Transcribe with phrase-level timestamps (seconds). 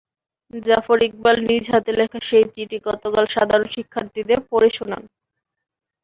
[0.53, 5.03] জাফর ইকবাল নিজ হাতে লেখা সেই চিঠি গতকাল সাধারণ শিক্ষার্থীদের পড়ে শোনান।